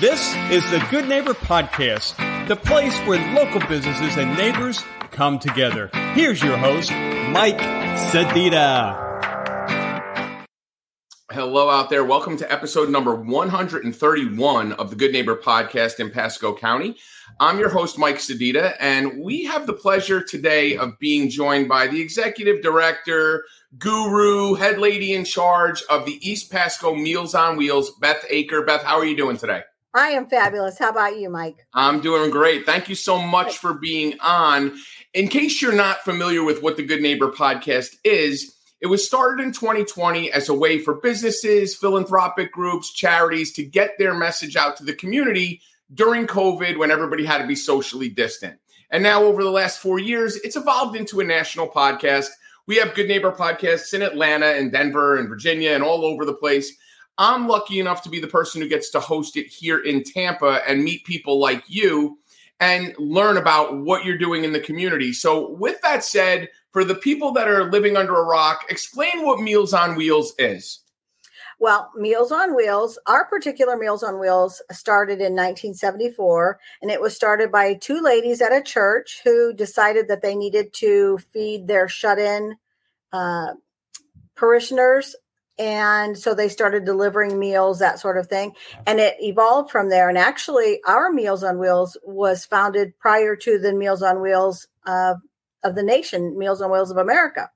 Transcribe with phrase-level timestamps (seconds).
[0.00, 2.16] This is the Good Neighbor Podcast,
[2.48, 4.82] the place where local businesses and neighbors
[5.12, 5.88] come together.
[6.14, 7.58] Here's your host, Mike
[8.10, 9.00] Sedita.
[11.30, 12.04] Hello out there.
[12.04, 16.96] Welcome to episode number 131 of the Good Neighbor Podcast in Pasco County.
[17.38, 21.86] I'm your host, Mike Sedita, and we have the pleasure today of being joined by
[21.86, 23.44] the executive director,
[23.78, 28.66] guru, head lady in charge of the East Pasco Meals on Wheels, Beth Aker.
[28.66, 29.62] Beth, how are you doing today?
[29.94, 30.78] I am fabulous.
[30.78, 31.66] How about you, Mike?
[31.72, 32.66] I'm doing great.
[32.66, 34.76] Thank you so much for being on.
[35.12, 39.42] In case you're not familiar with what the Good Neighbor podcast is, it was started
[39.42, 44.76] in 2020 as a way for businesses, philanthropic groups, charities to get their message out
[44.78, 45.62] to the community
[45.94, 48.58] during COVID when everybody had to be socially distant.
[48.90, 52.28] And now, over the last four years, it's evolved into a national podcast.
[52.66, 56.34] We have Good Neighbor podcasts in Atlanta and Denver and Virginia and all over the
[56.34, 56.76] place.
[57.18, 60.60] I'm lucky enough to be the person who gets to host it here in Tampa
[60.66, 62.18] and meet people like you
[62.60, 65.12] and learn about what you're doing in the community.
[65.12, 69.40] So, with that said, for the people that are living under a rock, explain what
[69.40, 70.80] Meals on Wheels is.
[71.60, 77.14] Well, Meals on Wheels, our particular Meals on Wheels started in 1974, and it was
[77.14, 81.88] started by two ladies at a church who decided that they needed to feed their
[81.88, 82.56] shut in
[83.12, 83.54] uh,
[84.34, 85.14] parishioners
[85.58, 88.52] and so they started delivering meals that sort of thing.
[88.86, 90.08] And it evolved from there.
[90.08, 95.14] And actually our meals on wheels was founded prior to the meals on wheels uh,
[95.62, 97.50] of the nation meals on wheels of america.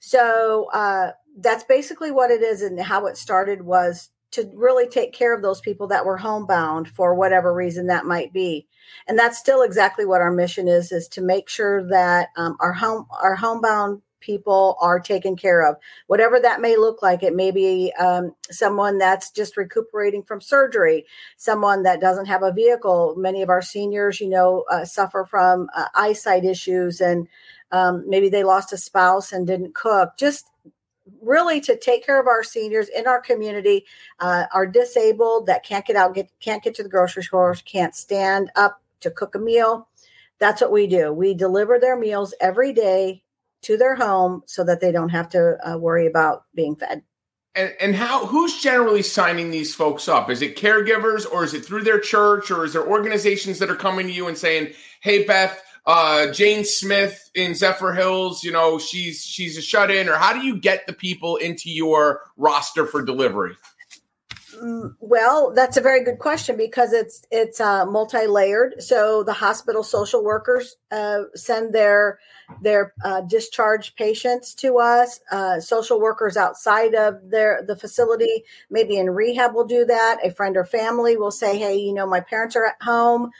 [0.00, 5.12] So uh, that's basically what it is and how it started was to really take
[5.12, 8.66] care of those people that were homebound for whatever reason that might be.
[9.06, 12.72] And that's still exactly what our mission is is to make sure that um, our
[12.72, 17.22] home our homebound people are taken care of, whatever that may look like.
[17.22, 21.04] It may be um, someone that's just recuperating from surgery,
[21.36, 23.14] someone that doesn't have a vehicle.
[23.18, 27.28] Many of our seniors, you know, uh, suffer from uh, eyesight issues and
[27.72, 30.16] um, maybe they lost a spouse and didn't cook.
[30.18, 30.46] Just
[31.20, 33.84] really to take care of our seniors in our community
[34.20, 37.94] uh, are disabled that can't get out get can't get to the grocery store can't
[37.94, 39.88] stand up to cook a meal
[40.38, 43.22] that's what we do we deliver their meals every day
[43.62, 47.02] to their home so that they don't have to uh, worry about being fed.
[47.54, 50.30] And, and how who's generally signing these folks up?
[50.30, 53.76] Is it caregivers or is it through their church or is there organizations that are
[53.76, 59.22] coming to you and saying, "Hey Beth, uh, Jane Smith in Zephyrhills, you know, she's
[59.22, 63.04] she's a shut in," or how do you get the people into your roster for
[63.04, 63.54] delivery?
[65.00, 68.80] Well, that's a very good question because it's it's uh, multi-layered.
[68.80, 72.20] So the hospital social workers uh, send their
[72.62, 75.18] their uh, discharged patients to us.
[75.32, 80.18] Uh, social workers outside of their the facility, maybe in rehab, will do that.
[80.24, 83.32] A friend or family will say, "Hey, you know, my parents are at home.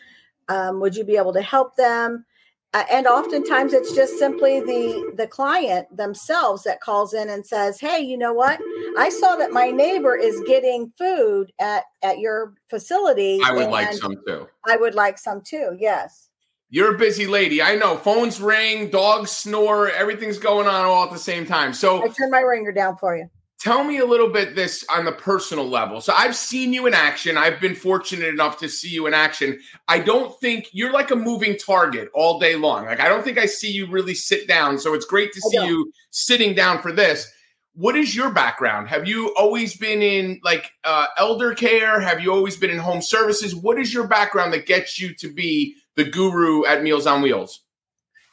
[0.49, 2.27] Um, would you be able to help them?"
[2.75, 7.79] Uh, and oftentimes it's just simply the the client themselves that calls in and says
[7.79, 8.59] hey you know what?
[8.97, 13.93] I saw that my neighbor is getting food at at your facility i would like
[13.93, 14.49] some too.
[14.67, 16.29] I would like some too yes.
[16.71, 17.61] You're a busy lady.
[17.61, 17.99] I know.
[17.99, 21.75] Phones ring dogs snore everything's going on all at the same time.
[21.75, 23.29] So i turn my ringer down for you
[23.63, 26.01] tell me a little bit this on the personal level.
[26.01, 27.37] So I've seen you in action.
[27.37, 29.61] I've been fortunate enough to see you in action.
[29.87, 32.87] I don't think you're like a moving target all day long.
[32.87, 34.81] Like I don't think I see you really sit down.
[34.81, 37.33] So it's great to see you sitting down for this.
[37.75, 38.89] What is your background?
[38.89, 42.01] Have you always been in like uh, elder care?
[42.01, 43.55] Have you always been in home services?
[43.55, 47.61] What is your background that gets you to be the guru at Meals on Wheels?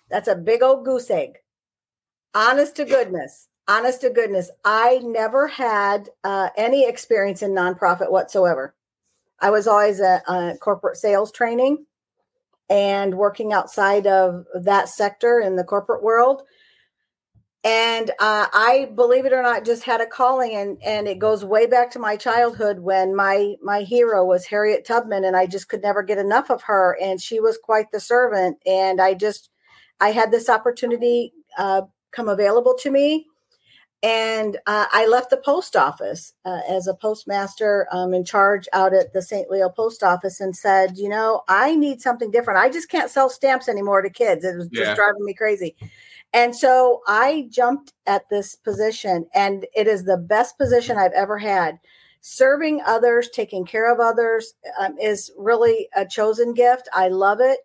[0.09, 1.37] That's a big old goose egg.
[2.33, 8.73] Honest to goodness honest to goodness, I never had uh, any experience in nonprofit whatsoever.
[9.39, 11.85] I was always a, a, corporate sales training
[12.69, 16.41] and working outside of that sector in the corporate world.
[17.63, 21.43] And uh, I, believe it or not, just had a calling, and and it goes
[21.43, 25.67] way back to my childhood when my my hero was Harriet Tubman, and I just
[25.67, 28.59] could never get enough of her, and she was quite the servant.
[28.65, 29.49] And I just,
[29.99, 31.81] I had this opportunity uh,
[32.11, 33.27] come available to me,
[34.01, 38.93] and uh, I left the post office uh, as a postmaster um, in charge out
[38.93, 39.49] at the St.
[39.49, 42.59] Leo post office and said, you know, I need something different.
[42.59, 44.45] I just can't sell stamps anymore to kids.
[44.45, 44.95] It was just yeah.
[44.95, 45.75] driving me crazy.
[46.31, 51.37] And so I jumped at this position, and it is the best position I've ever
[51.37, 51.79] had.
[52.21, 56.87] Serving others, taking care of others um, is really a chosen gift.
[56.93, 57.59] I love it.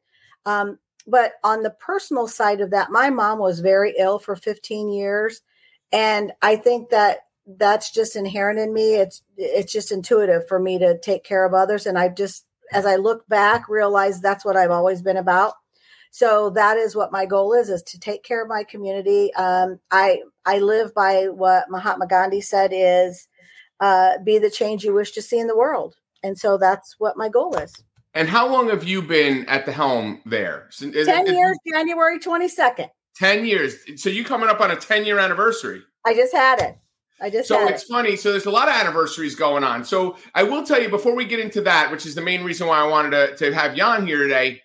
[0.47, 4.89] Um, but on the personal side of that, my mom was very ill for 15
[4.89, 5.43] years
[5.95, 8.97] and I think that that's just inherent in me.
[8.97, 12.85] It's it's just intuitive for me to take care of others, and I just as
[12.85, 15.55] I look back realize that's what I've always been about.
[16.11, 19.33] So that is what my goal is: is to take care of my community.
[19.35, 23.29] Um, I I live by what Mahatma Gandhi said is
[23.79, 25.95] uh, be the change you wish to see in the world,
[26.25, 27.73] and so that's what my goal is.
[28.15, 30.71] And how long have you been at the helm there?
[30.81, 32.91] Ten years, January twenty second.
[33.17, 33.77] 10 years.
[33.97, 35.83] So you coming up on a 10 year anniversary.
[36.05, 36.79] I just had it.
[37.21, 37.89] I just so it's it.
[37.89, 38.17] funny.
[38.17, 39.85] So there's a lot of anniversaries going on.
[39.85, 42.67] So I will tell you before we get into that, which is the main reason
[42.67, 44.61] why I wanted to, to have Jan here today,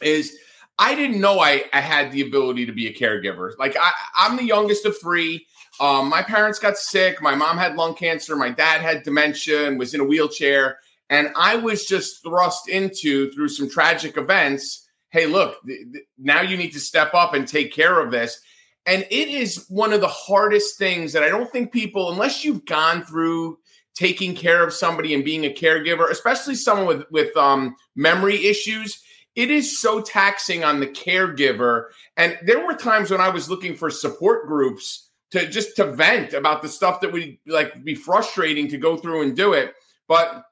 [0.00, 0.38] is
[0.78, 3.52] I didn't know I, I had the ability to be a caregiver.
[3.58, 5.46] Like I, I'm the youngest of three.
[5.80, 7.20] Um, my parents got sick.
[7.20, 8.36] My mom had lung cancer.
[8.36, 10.78] My dad had dementia and was in a wheelchair.
[11.10, 14.81] And I was just thrust into through some tragic events
[15.12, 18.40] hey, look, th- th- now you need to step up and take care of this.
[18.86, 22.64] And it is one of the hardest things that I don't think people, unless you've
[22.64, 23.58] gone through
[23.94, 29.00] taking care of somebody and being a caregiver, especially someone with with um, memory issues,
[29.36, 31.86] it is so taxing on the caregiver.
[32.16, 36.32] And there were times when I was looking for support groups to just to vent
[36.32, 39.74] about the stuff that would like be frustrating to go through and do it.
[40.08, 40.44] But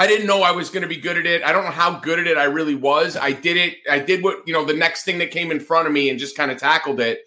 [0.00, 1.42] I didn't know I was going to be good at it.
[1.42, 3.18] I don't know how good at it I really was.
[3.18, 3.76] I did it.
[3.88, 6.18] I did what, you know, the next thing that came in front of me and
[6.18, 7.20] just kind of tackled it.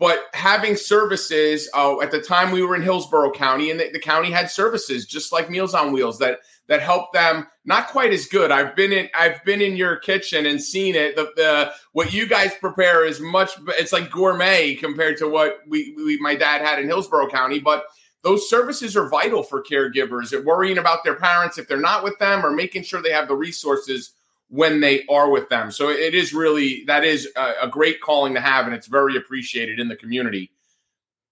[0.00, 4.00] But having services, uh, at the time we were in Hillsborough County, and the, the,
[4.00, 7.46] county had services just like Meals on Wheels that that helped them.
[7.64, 8.50] Not quite as good.
[8.50, 11.14] I've been in I've been in your kitchen and seen it.
[11.14, 13.50] The, the what you guys prepare is much.
[13.78, 17.84] It's like gourmet compared to what we, we my dad had in Hillsborough County, but
[18.22, 22.18] those services are vital for caregivers and worrying about their parents if they're not with
[22.18, 24.12] them or making sure they have the resources
[24.48, 25.70] when they are with them.
[25.70, 29.16] So it is really that is a, a, great calling to have, and it's very
[29.16, 30.50] appreciated in the community.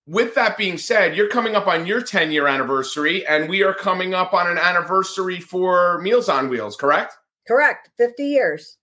[0.06, 3.74] With that being said, you're coming up on your 10 year anniversary, and we are
[3.74, 7.14] coming up on an anniversary for Meals on Wheels, correct?
[7.46, 7.90] Correct.
[7.98, 8.78] 50 years.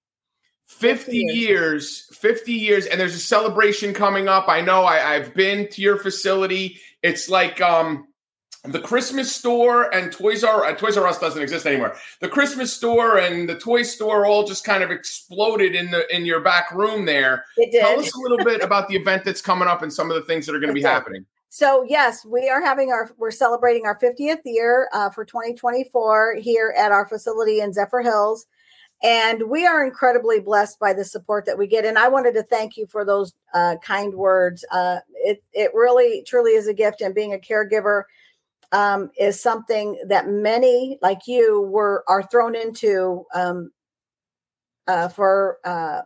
[0.68, 1.36] 50, 50 years.
[1.36, 2.08] years.
[2.14, 4.48] 50 years, and there's a celebration coming up.
[4.48, 8.08] I know I, I've been to your facility it's like um,
[8.64, 11.96] the Christmas store and Toys R uh, Toys R Us doesn't exist anymore.
[12.20, 16.26] The Christmas store and the toy store all just kind of exploded in the in
[16.26, 17.46] your back room there.
[17.58, 17.82] It did.
[17.82, 20.24] Tell us a little bit about the event that's coming up and some of the
[20.24, 21.26] things that are going to be happening.
[21.50, 26.74] So yes, we are having our we're celebrating our 50th year uh, for 2024 here
[26.78, 28.42] at our facility in Zephyrhills.
[29.04, 31.86] And we are incredibly blessed by the support that we get.
[31.86, 34.66] And I wanted to thank you for those uh, kind words.
[34.72, 37.02] Uh, it, it really, truly is a gift.
[37.02, 38.04] And being a caregiver
[38.72, 43.72] um, is something that many like you were are thrown into um,
[44.88, 46.02] uh, for uh,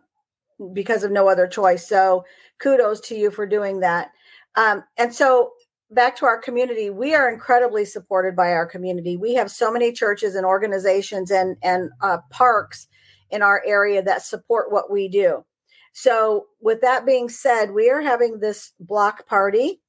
[0.74, 1.88] because of no other choice.
[1.88, 2.24] So
[2.60, 4.12] kudos to you for doing that.
[4.56, 5.52] Um, and so
[5.92, 9.92] back to our community we are incredibly supported by our community we have so many
[9.92, 12.88] churches and organizations and and uh, parks
[13.30, 15.44] in our area that support what we do
[15.94, 19.82] so with that being said we are having this block party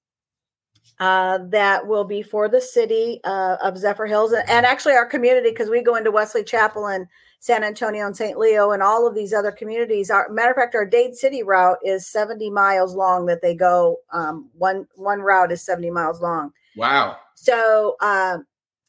[0.99, 5.69] uh, that will be for the city uh, of Zephyrhills and actually our community because
[5.69, 7.07] we go into Wesley Chapel and
[7.41, 8.39] San Antonio and St.
[8.39, 10.11] Leo and all of these other communities.
[10.11, 13.97] Our matter of fact, our Dade City route is 70 miles long that they go.
[14.13, 16.53] Um, one one route is 70 miles long.
[16.77, 17.17] Wow.
[17.35, 18.39] So, uh,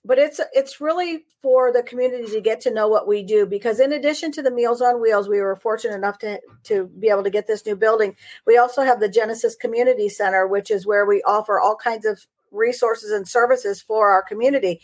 [0.05, 3.79] but it's it's really for the community to get to know what we do because
[3.79, 7.23] in addition to the Meals on Wheels, we were fortunate enough to to be able
[7.23, 8.15] to get this new building.
[8.45, 12.25] We also have the Genesis Community Center, which is where we offer all kinds of
[12.51, 14.81] resources and services for our community.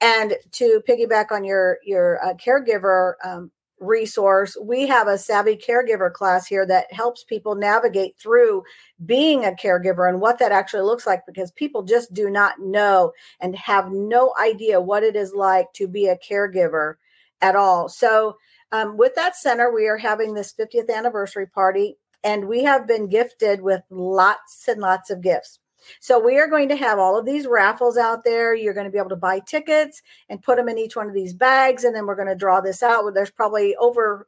[0.00, 3.50] And to piggyback on your your uh, caregiver um,
[3.80, 8.62] resource, we have a savvy caregiver class here that helps people navigate through
[9.04, 13.12] being a caregiver and what that actually looks like because people just do not know
[13.40, 16.94] and have no idea what it is like to be a caregiver
[17.40, 17.88] at all.
[17.88, 18.36] So,
[18.72, 23.08] um, with that center, we are having this 50th anniversary party, and we have been
[23.08, 25.58] gifted with lots and lots of gifts.
[26.00, 28.54] So we are going to have all of these raffles out there.
[28.54, 31.14] You're going to be able to buy tickets and put them in each one of
[31.14, 33.12] these bags, and then we're going to draw this out.
[33.14, 34.26] There's probably over,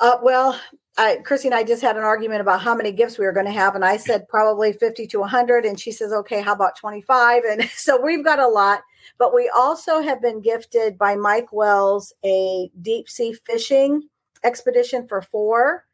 [0.00, 0.58] uh, well,
[0.96, 3.46] I, Chrissy and I just had an argument about how many gifts we were going
[3.46, 6.76] to have, and I said probably 50 to 100, and she says, okay, how about
[6.78, 7.42] 25?
[7.44, 8.82] And so we've got a lot.
[9.18, 14.08] But we also have been gifted by Mike Wells a deep sea fishing
[14.44, 15.84] expedition for four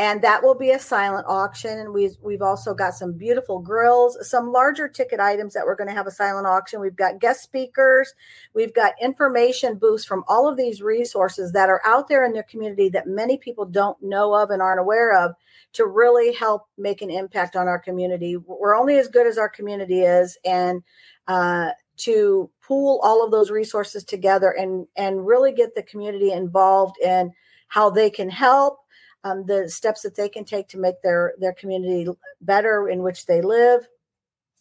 [0.00, 1.78] and that will be a silent auction.
[1.78, 5.88] And we've, we've also got some beautiful grills some larger ticket items that we're going
[5.88, 6.80] to have a silent auction.
[6.80, 8.14] We've got guest speakers.
[8.54, 12.44] We've got information booths from all of these resources that are out there in the
[12.44, 15.34] community that many people don't know of and aren't aware of
[15.72, 18.36] to really help make an impact on our community.
[18.36, 20.38] We're only as good as our community is.
[20.44, 20.82] And
[21.26, 26.96] uh, to pool all of those resources together and and really get the community involved
[27.02, 27.32] in
[27.66, 28.78] how they can help
[29.28, 32.06] um, the steps that they can take to make their their community
[32.40, 33.86] better in which they live.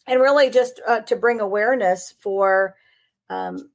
[0.05, 2.75] And really just uh, to bring awareness for
[3.29, 3.69] um,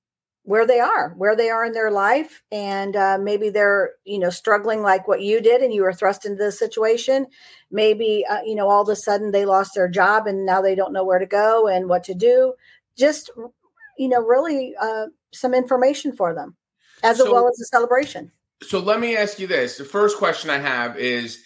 [0.45, 2.43] where they are where they are in their life.
[2.51, 6.25] And uh, maybe they're you know struggling like what you did and you were thrust
[6.25, 7.27] into this situation.
[7.71, 10.75] Maybe uh, you know all of a sudden they lost their job and now they
[10.75, 12.55] don't know where to go and what to do.
[12.97, 13.31] Just
[13.99, 16.57] you know really uh, some information for them
[17.03, 18.33] as so, well as a celebration
[18.63, 19.77] so let me ask you this.
[19.77, 21.43] The first question I have is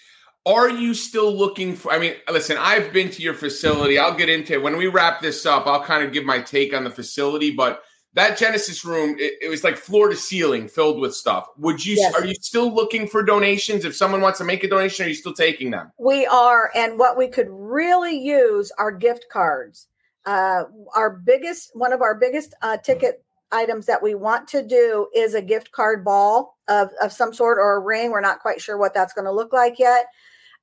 [0.46, 3.98] are you still looking for I mean, listen, I've been to your facility.
[3.98, 4.62] I'll get into it.
[4.62, 7.82] When we wrap this up, I'll kind of give my take on the facility, but
[8.16, 11.46] that Genesis room, it, it was like floor to ceiling filled with stuff.
[11.58, 12.14] Would you yes.
[12.14, 13.84] are you still looking for donations?
[13.84, 15.92] If someone wants to make a donation, are you still taking them?
[15.98, 19.86] We are, and what we could really use are gift cards.
[20.24, 25.08] Uh, our biggest, one of our biggest uh, ticket items that we want to do
[25.14, 28.10] is a gift card ball of, of some sort or a ring.
[28.10, 30.06] We're not quite sure what that's going to look like yet.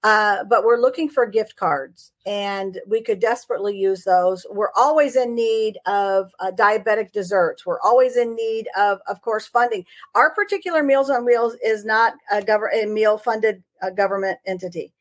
[0.03, 4.45] Uh, but we're looking for gift cards and we could desperately use those.
[4.49, 7.65] We're always in need of uh, diabetic desserts.
[7.65, 9.85] We're always in need of, of course, funding.
[10.13, 14.91] Our particular Meals on Wheels is not a, gov- a meal funded uh, government entity.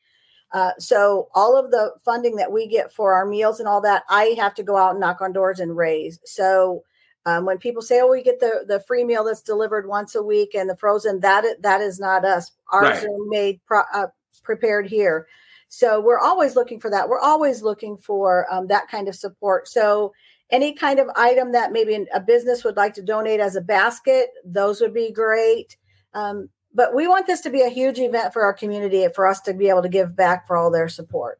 [0.53, 4.03] Uh, so all of the funding that we get for our meals and all that,
[4.07, 6.19] I have to go out and knock on doors and raise.
[6.23, 6.83] So
[7.25, 10.23] um, when people say, "Oh, we get the the free meal that's delivered once a
[10.23, 12.51] week and the frozen," that that is not us.
[12.71, 13.03] Ours right.
[13.05, 14.07] are made pro, uh,
[14.43, 15.27] prepared here.
[15.69, 17.09] So we're always looking for that.
[17.09, 19.67] We're always looking for um, that kind of support.
[19.67, 20.13] So
[20.51, 24.29] any kind of item that maybe a business would like to donate as a basket,
[24.45, 25.75] those would be great.
[26.13, 29.27] Um, but we want this to be a huge event for our community and for
[29.27, 31.39] us to be able to give back for all their support.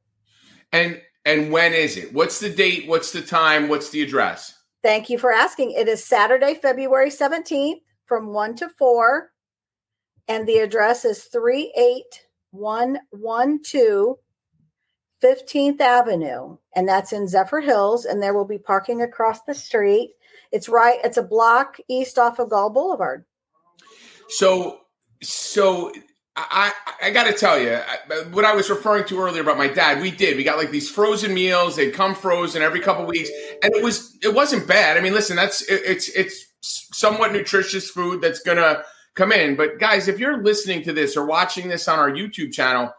[0.71, 2.13] And and when is it?
[2.13, 2.87] What's the date?
[2.87, 3.69] What's the time?
[3.69, 4.57] What's the address?
[4.83, 5.71] Thank you for asking.
[5.71, 9.31] It is Saturday, February 17th from 1 to 4.
[10.27, 14.17] And the address is 38112
[15.23, 16.57] 15th Avenue.
[16.75, 18.05] And that's in Zephyrhills.
[18.05, 20.11] And there will be parking across the street.
[20.51, 23.23] It's right, it's a block east off of Gall Boulevard.
[24.27, 24.81] So,
[25.21, 25.93] so
[26.35, 26.71] I,
[27.01, 27.77] I got to tell you,
[28.31, 30.35] what I was referring to earlier about my dad, we did.
[30.35, 31.75] We got like these frozen meals.
[31.75, 33.29] They'd come frozen every couple weeks,
[33.61, 34.97] and it was it wasn't bad.
[34.97, 39.55] I mean, listen, that's it, it's it's somewhat nutritious food that's gonna come in.
[39.55, 42.91] But guys, if you're listening to this or watching this on our YouTube channel,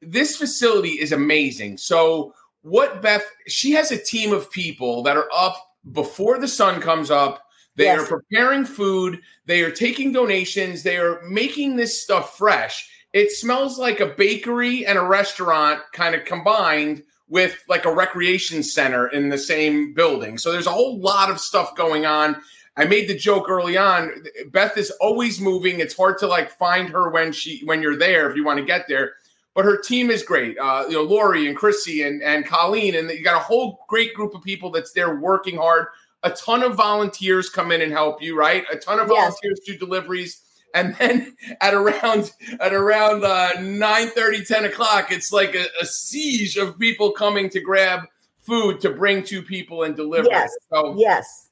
[0.00, 1.76] this facility is amazing.
[1.76, 3.24] So what Beth?
[3.48, 5.56] She has a team of people that are up
[5.92, 7.44] before the sun comes up
[7.76, 8.00] they yes.
[8.00, 9.20] are preparing food.
[9.46, 10.82] They are taking donations.
[10.82, 12.88] They are making this stuff fresh.
[13.12, 18.62] It smells like a bakery and a restaurant kind of combined with like a recreation
[18.62, 20.36] center in the same building.
[20.36, 22.36] So there's a whole lot of stuff going on.
[22.76, 24.24] I made the joke early on.
[24.50, 25.80] Beth is always moving.
[25.80, 28.64] It's hard to like find her when she when you're there if you want to
[28.64, 29.14] get there.
[29.54, 30.58] But her team is great.
[30.58, 34.14] Uh, you know, Lori and Chrissy and and Colleen, and you got a whole great
[34.14, 35.88] group of people that's there working hard
[36.22, 38.64] a ton of volunteers come in and help you, right?
[38.72, 39.66] A ton of volunteers yes.
[39.66, 40.40] do deliveries.
[40.74, 45.86] And then at around at around uh, 9 30, 10 o'clock, it's like a, a,
[45.86, 48.00] siege of people coming to grab
[48.40, 50.28] food to bring to people and deliver.
[50.30, 50.52] Yes.
[50.72, 51.48] So yes.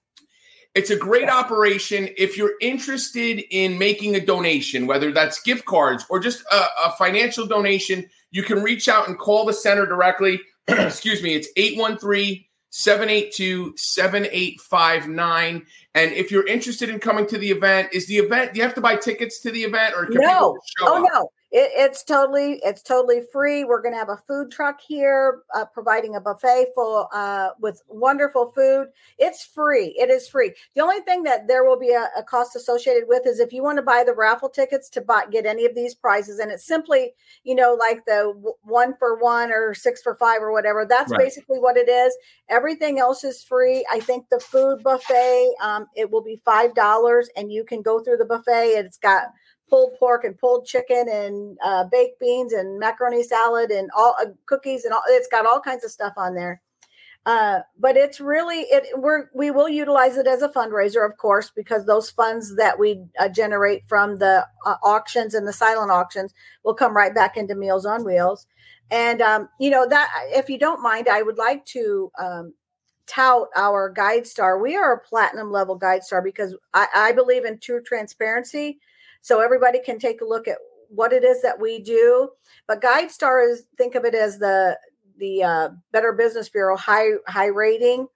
[0.76, 1.32] It's a great yes.
[1.32, 2.08] operation.
[2.16, 6.92] If you're interested in making a donation, whether that's gift cards or just a, a
[6.96, 10.40] financial donation, you can reach out and call the center directly.
[10.68, 15.66] Excuse me, it's 813- 782 7859.
[15.94, 18.74] And if you're interested in coming to the event, is the event, do you have
[18.74, 20.56] to buy tickets to the event or can no.
[20.80, 21.10] oh, up?
[21.12, 21.30] no.
[21.52, 23.64] It, it's totally it's totally free.
[23.64, 27.82] We're going to have a food truck here, uh, providing a buffet full uh, with
[27.88, 28.88] wonderful food.
[29.18, 29.96] It's free.
[29.98, 30.52] It is free.
[30.74, 33.62] The only thing that there will be a, a cost associated with is if you
[33.62, 36.64] want to buy the raffle tickets to buy, get any of these prizes, and it's
[36.64, 40.86] simply you know like the one for one or six for five or whatever.
[40.88, 41.18] That's right.
[41.18, 42.16] basically what it is.
[42.48, 43.84] Everything else is free.
[43.90, 47.98] I think the food buffet um, it will be five dollars, and you can go
[47.98, 48.74] through the buffet.
[48.76, 49.28] It's got
[49.70, 54.26] pulled pork and pulled chicken and uh, baked beans and macaroni salad and all uh,
[54.46, 55.02] cookies and all.
[55.08, 56.60] It's got all kinds of stuff on there.
[57.26, 61.50] Uh, but it's really it we're we will utilize it as a fundraiser of course
[61.54, 66.32] because those funds that we uh, generate from the uh, auctions and the silent auctions
[66.64, 68.46] will come right back into meals on wheels
[68.90, 72.54] and um, you know that if you don't mind i would like to um,
[73.06, 77.82] tout our GuideStar we are a platinum level GuideStar because I, I believe in true
[77.82, 78.80] transparency
[79.20, 80.58] so everybody can take a look at
[80.88, 82.28] what it is that we do
[82.66, 84.78] but GuideStar is think of it as the
[85.20, 88.08] the uh, Better Business Bureau high high rating,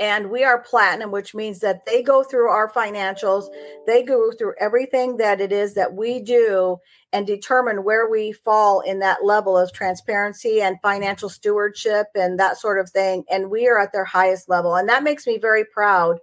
[0.00, 3.48] and we are platinum, which means that they go through our financials,
[3.86, 6.78] they go through everything that it is that we do,
[7.12, 12.58] and determine where we fall in that level of transparency and financial stewardship and that
[12.58, 13.24] sort of thing.
[13.30, 16.18] And we are at their highest level, and that makes me very proud.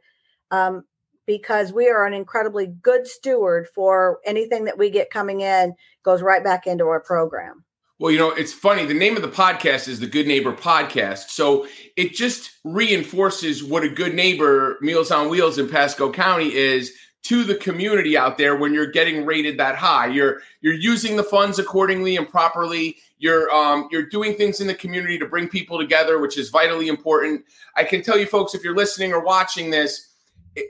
[0.50, 0.86] Um,
[1.27, 6.24] because we are an incredibly good steward for anything that we get coming in goes
[6.24, 7.63] right back into our program.
[8.00, 8.86] Well, you know, it's funny.
[8.86, 11.29] The name of the podcast is the Good Neighbor Podcast.
[11.29, 16.93] So it just reinforces what a good neighbor Meals on Wheels in Pasco County is
[17.24, 20.05] to the community out there when you're getting rated that high.
[20.05, 22.98] You're you're using the funds accordingly and properly.
[23.17, 26.88] You're um, you're doing things in the community to bring people together, which is vitally
[26.88, 27.43] important.
[27.75, 30.07] I can tell you folks, if you're listening or watching this,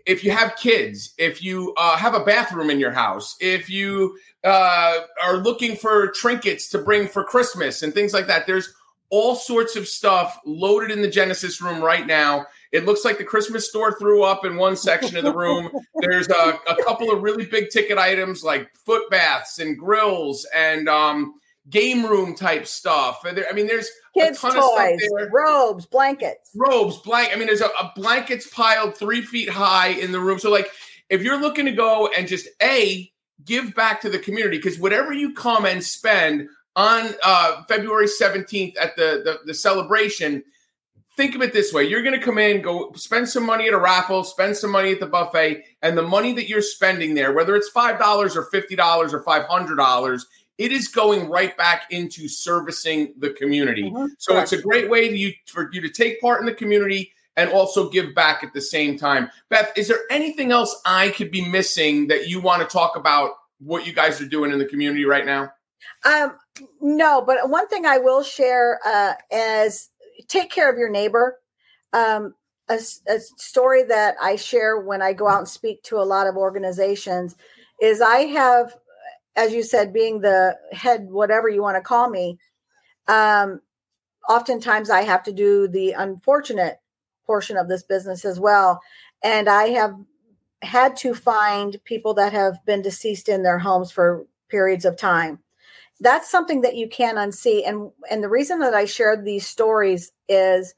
[0.05, 4.17] if you have kids, if you uh, have a bathroom in your house, if you
[4.43, 8.73] uh, are looking for trinkets to bring for Christmas and things like that, there's
[9.09, 12.45] all sorts of stuff loaded in the Genesis room right now.
[12.73, 15.69] It looks like the Christmas store threw up in one section of the room.
[16.01, 20.89] There's a, a couple of really big ticket items like foot baths and grills and
[20.89, 21.35] um,
[21.69, 23.21] game room type stuff.
[23.23, 24.99] There, I mean, there's kids' toys,
[25.31, 27.31] robes, blankets, robes, blank.
[27.33, 30.39] I mean, there's a, a blankets piled three feet high in the room.
[30.39, 30.69] So, like,
[31.09, 33.11] if you're looking to go and just a
[33.45, 38.75] give back to the community, because whatever you come and spend on uh, February 17th
[38.79, 40.43] at the, the the celebration.
[41.17, 43.73] Think of it this way: you're going to come in, go spend some money at
[43.73, 47.33] a raffle, spend some money at the buffet, and the money that you're spending there,
[47.33, 51.55] whether it's five dollars or fifty dollars or five hundred dollars, it is going right
[51.57, 53.83] back into servicing the community.
[53.83, 54.07] Mm-hmm.
[54.17, 57.11] So it's a great way to you, for you to take part in the community
[57.35, 59.29] and also give back at the same time.
[59.49, 63.31] Beth, is there anything else I could be missing that you want to talk about
[63.59, 65.51] what you guys are doing in the community right now?
[66.03, 66.37] Um,
[66.81, 69.89] no, but one thing I will share uh, is
[70.27, 71.39] take care of your neighbor.
[71.93, 72.33] Um,
[72.69, 76.27] a, a story that I share when I go out and speak to a lot
[76.27, 77.35] of organizations
[77.81, 78.75] is I have
[79.37, 82.39] as you said, being the head, whatever you want to call me,
[83.07, 83.61] um,
[84.27, 86.77] oftentimes I have to do the unfortunate
[87.25, 88.81] portion of this business as well.
[89.23, 89.93] And I have
[90.63, 95.39] had to find people that have been deceased in their homes for periods of time.
[95.99, 97.67] That's something that you can unsee.
[97.67, 100.73] And and the reason that I shared these stories is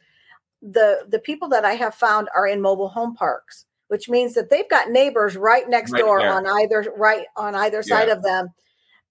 [0.62, 4.50] the the people that I have found are in mobile home parks which means that
[4.50, 6.32] they've got neighbors right next right door there.
[6.32, 8.14] on either right on either side yeah.
[8.14, 8.50] of them.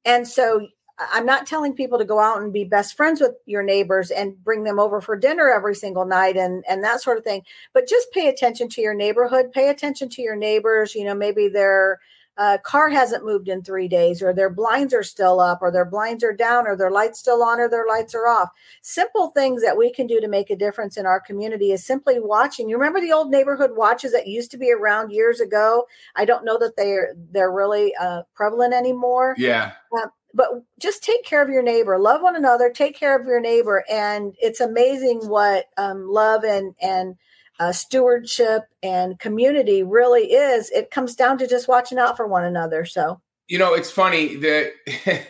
[0.05, 0.67] And so
[0.99, 4.43] I'm not telling people to go out and be best friends with your neighbors and
[4.43, 7.43] bring them over for dinner every single night and and that sort of thing.
[7.75, 11.49] But just pay attention to your neighborhood, pay attention to your neighbors, you know, maybe
[11.49, 12.01] they're
[12.39, 15.85] uh, car hasn't moved in three days, or their blinds are still up, or their
[15.85, 18.49] blinds are down, or their lights still on, or their lights are off.
[18.81, 22.21] Simple things that we can do to make a difference in our community is simply
[22.21, 22.69] watching.
[22.69, 25.87] You remember the old neighborhood watches that used to be around years ago?
[26.15, 29.35] I don't know that they're they're really uh, prevalent anymore.
[29.37, 29.73] Yeah.
[29.97, 30.49] Uh, but
[30.79, 34.35] just take care of your neighbor love one another take care of your neighbor and
[34.39, 37.17] it's amazing what um, love and and
[37.59, 40.71] uh, stewardship and community really is.
[40.71, 42.85] It comes down to just watching out for one another.
[42.85, 44.73] So, you know, it's funny that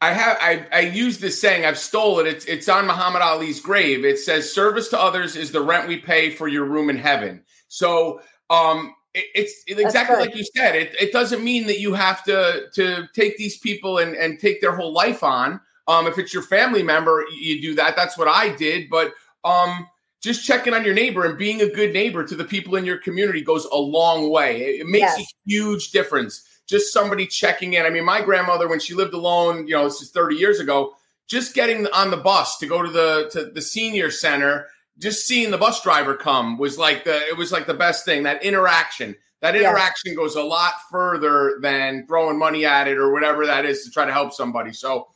[0.00, 1.64] I have I, I use this saying.
[1.64, 2.26] I've stole it.
[2.26, 4.04] It's it's on Muhammad Ali's grave.
[4.04, 7.44] It says, "Service to others is the rent we pay for your room in heaven."
[7.68, 10.74] So, um, it, it's exactly like you said.
[10.74, 14.60] It it doesn't mean that you have to to take these people and and take
[14.60, 15.60] their whole life on.
[15.88, 17.96] Um, if it's your family member, you do that.
[17.96, 18.88] That's what I did.
[18.90, 19.12] But
[19.44, 19.88] um,
[20.22, 22.98] just checking on your neighbor and being a good neighbor to the people in your
[22.98, 24.60] community goes a long way.
[24.60, 25.20] It, makes yes.
[25.20, 26.48] a huge difference.
[26.68, 27.84] Just somebody checking in.
[27.84, 30.94] I mean, my grandmother, when she lived alone, you know, this is 30 years ago,
[31.26, 34.66] just getting on the bus to go to the to the senior center,
[34.98, 38.22] just seeing the bus driver come was like the it was like the best thing.
[38.22, 39.16] That interaction.
[39.40, 43.82] That interaction goes a lot further than throwing money at it or whatever that is
[43.82, 44.72] to try to help somebody.
[44.72, 45.08] So,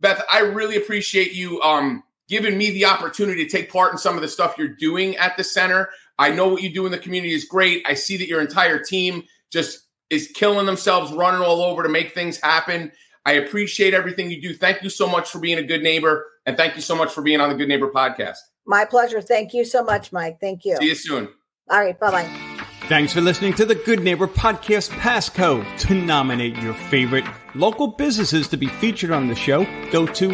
[0.00, 4.16] Beth, I really appreciate you um given me the opportunity to take part in some
[4.16, 5.88] of the stuff you're doing at the center.
[6.18, 7.84] I know what you do in the community is great.
[7.86, 12.14] I see that your entire team just is killing themselves, running all over to make
[12.14, 12.92] things happen.
[13.24, 14.54] I appreciate everything you do.
[14.54, 16.26] Thank you so much for being a good neighbor.
[16.46, 18.38] And thank you so much for being on the Good Neighbor podcast.
[18.64, 19.20] My pleasure.
[19.20, 20.38] Thank you so much, Mike.
[20.40, 20.78] Thank you.
[20.78, 21.28] See you soon.
[21.68, 21.98] All right.
[22.00, 22.58] Bye bye.
[22.88, 25.62] Thanks for listening to the Good Neighbor Podcast Pasco.
[25.62, 30.30] To nominate your favorite local businesses to be featured on the show, go to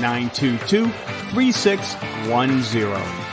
[0.02, 0.90] 922
[1.32, 3.25] 3610.